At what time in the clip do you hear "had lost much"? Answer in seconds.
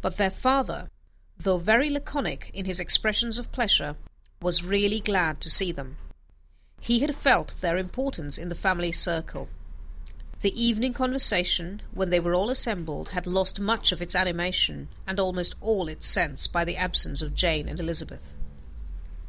13.10-13.92